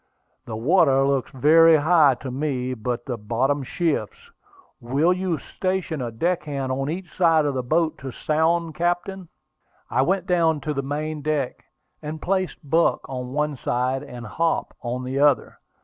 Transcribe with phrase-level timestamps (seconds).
[0.45, 4.31] "The water looks very high to me, but the bottom shifts.
[4.79, 9.29] Will you station a deck hand on each side of the boat to sound, captain?"
[9.91, 11.65] I went down to the main deck,
[12.01, 15.59] and placed Buck on one side, and Hop on the other.